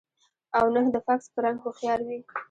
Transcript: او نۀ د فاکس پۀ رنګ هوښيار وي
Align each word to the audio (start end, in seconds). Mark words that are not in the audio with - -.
او 0.57 0.65
نۀ 0.73 0.81
د 0.93 0.95
فاکس 1.05 1.25
پۀ 1.33 1.39
رنګ 1.45 1.57
هوښيار 1.63 1.99
وي 2.07 2.17